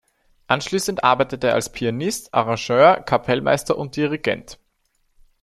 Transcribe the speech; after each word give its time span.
Anschließend 0.47 1.03
arbeitete 1.03 1.49
er 1.49 1.53
als 1.53 1.71
Pianist, 1.71 2.33
Arrangeur, 2.33 2.95
Kapellmeister 3.01 3.77
und 3.77 3.95
Dirigent. 3.95 4.57